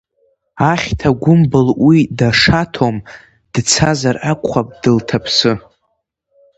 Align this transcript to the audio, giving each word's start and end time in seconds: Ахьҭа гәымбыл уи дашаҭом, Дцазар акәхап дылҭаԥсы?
Ахьҭа 0.71 1.09
гәымбыл 1.21 1.67
уи 1.85 1.99
дашаҭом, 2.17 2.95
Дцазар 3.53 4.17
акәхап 4.31 4.69
дылҭаԥсы? 4.81 5.51